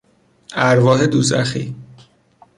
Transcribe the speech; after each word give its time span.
ارواح 0.55 1.05
دوزخی 1.05 1.75